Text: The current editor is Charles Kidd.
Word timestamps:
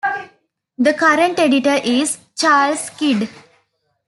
The 0.79 0.95
current 0.95 1.37
editor 1.37 1.79
is 1.83 2.17
Charles 2.35 2.89
Kidd. 2.89 3.29